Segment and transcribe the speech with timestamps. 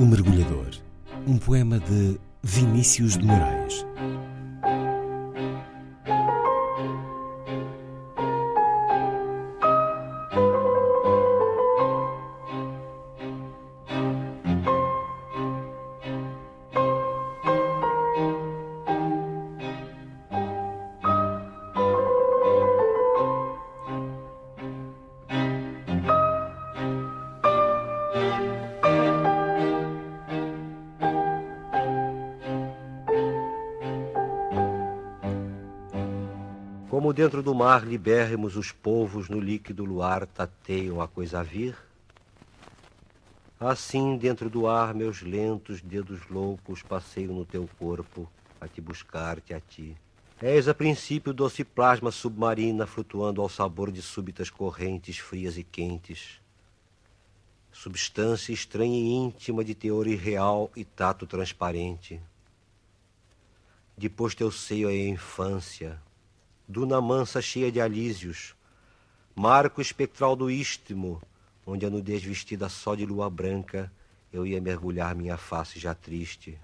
[0.00, 0.70] O Mergulhador,
[1.26, 3.84] um poema de Vinícius de Moraes.
[36.98, 41.78] Como dentro do mar libérrimos os povos no líquido luar tateiam a coisa a vir,
[43.60, 48.28] assim dentro do ar meus lentos dedos loucos passeiam no teu corpo
[48.60, 49.96] a te buscar-te a ti.
[50.42, 56.40] És a princípio doce plasma submarina flutuando ao sabor de súbitas correntes frias e quentes.
[57.70, 62.20] Substância estranha e íntima de teor irreal e tato transparente.
[63.96, 65.96] Depois teu seio é a infância,
[66.68, 68.54] duna mansa cheia de alísios,
[69.34, 71.22] marco espectral do istmo,
[71.66, 73.90] onde a nudez vestida só de lua branca
[74.30, 76.58] eu ia mergulhar minha face já triste.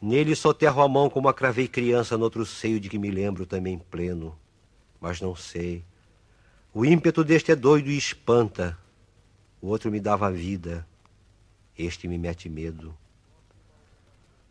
[0.00, 3.78] Nele soterro a mão como a cravei criança noutro seio de que me lembro também
[3.78, 4.38] pleno,
[5.00, 5.84] mas não sei.
[6.72, 8.78] O ímpeto deste é doido e espanta,
[9.60, 10.86] o outro me dava vida,
[11.76, 12.96] este me mete medo.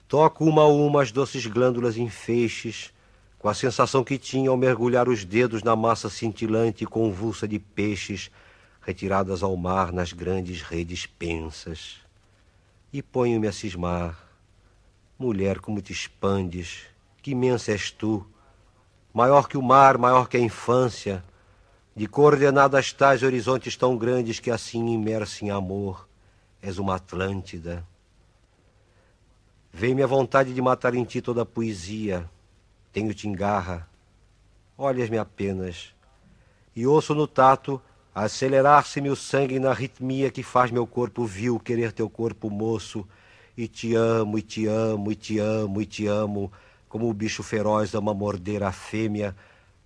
[0.07, 2.93] Toco uma a uma as doces glândulas em feixes,
[3.39, 7.57] com a sensação que tinha ao mergulhar os dedos na massa cintilante e convulsa de
[7.57, 8.29] peixes
[8.81, 12.01] retiradas ao mar nas grandes redes pensas.
[12.91, 14.17] E ponho-me a cismar.
[15.17, 16.81] Mulher, como te expandes,
[17.21, 18.27] que imensa és tu,
[19.13, 21.23] maior que o mar, maior que a infância,
[21.95, 26.07] de coordenadas tais horizontes tão grandes que assim imersa em amor,
[26.61, 27.85] és uma Atlântida.
[29.71, 32.29] Vem-me a vontade de matar em ti toda a poesia,
[32.91, 33.87] tenho-te em garra,
[34.77, 35.93] olhas-me apenas,
[36.75, 37.81] e ouço no tato
[38.13, 43.07] acelerar-se-me o sangue na ritmia que faz meu corpo vil querer teu corpo moço,
[43.57, 46.51] e te amo, e te amo, e te amo, e te amo,
[46.87, 49.35] como o bicho feroz ama morder a fêmea,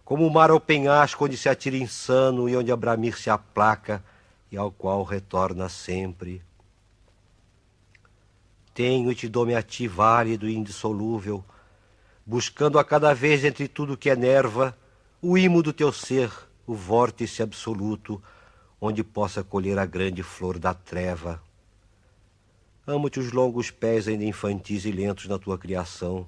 [0.06, 4.04] como o mar ao penhasco onde se atira insano e onde a bramir se aplaca
[4.52, 6.42] e ao qual retorna sempre.
[8.74, 11.44] Tenho e te dou-me a ti válido e indissolúvel,
[12.26, 14.78] buscando a cada vez entre tudo que é nerva
[15.22, 16.32] o imo do teu ser,
[16.68, 18.22] o vórtice absoluto,
[18.80, 21.42] onde possa colher a grande flor da treva.
[22.86, 26.28] Amo-te os longos pés ainda infantis e lentos na tua criação.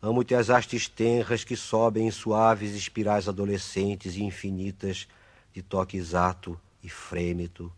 [0.00, 5.08] Amo-te as hastes tenras que sobem em suaves espirais adolescentes e infinitas
[5.52, 7.72] de toque exato e frêmito.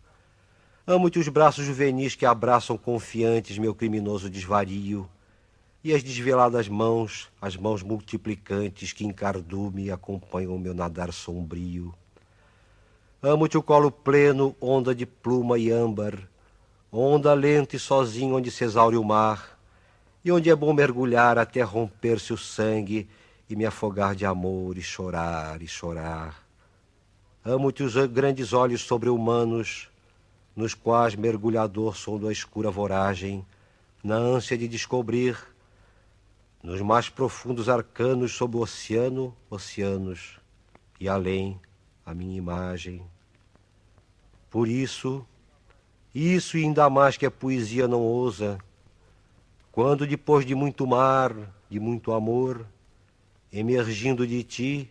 [0.87, 5.09] Amo-te os braços juvenis que abraçam confiantes meu criminoso desvario
[5.85, 11.95] e as desveladas mãos, as mãos multiplicantes que em cardume acompanham o meu nadar sombrio.
[13.23, 16.19] Amo-te o colo pleno, onda de pluma e âmbar,
[16.91, 19.59] onda lenta e sozinho onde se exaure o mar,
[20.25, 23.07] e onde é bom mergulhar até romper-se o sangue
[23.49, 26.43] e me afogar de amor e chorar e chorar.
[27.45, 29.91] Amo-te os grandes olhos sobre-humanos,
[30.57, 33.45] nos quais mergulhador sondo a escura voragem,
[34.03, 35.37] na ânsia de descobrir,
[36.65, 40.41] nos mais profundos arcanos sob o oceano, oceanos,
[40.99, 41.61] e além
[42.07, 43.05] a minha imagem.
[44.51, 45.27] Por isso,
[46.15, 48.59] isso ainda mais que a poesia não ousa,
[49.71, 51.35] quando depois de muito mar,
[51.69, 52.65] de muito amor,
[53.53, 54.91] emergindo de ti,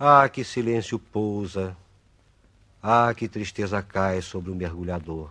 [0.00, 1.76] ah, que silêncio pousa,
[2.82, 5.30] ah, que tristeza cai sobre o mergulhador.